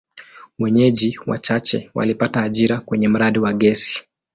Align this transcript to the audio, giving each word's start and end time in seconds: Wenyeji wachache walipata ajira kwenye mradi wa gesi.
Wenyeji 0.59 1.19
wachache 1.27 1.91
walipata 1.93 2.43
ajira 2.43 2.79
kwenye 2.81 3.07
mradi 3.07 3.39
wa 3.39 3.53
gesi. 3.53 4.03